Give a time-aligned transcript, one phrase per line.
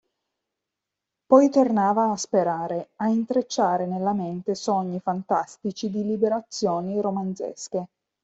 [1.27, 7.87] Poi tornava a sperare, a intrecciare nella mente sogni fantastici di liberazioni romanzesche.